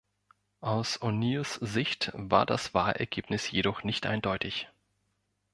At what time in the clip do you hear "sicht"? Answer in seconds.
1.61-2.11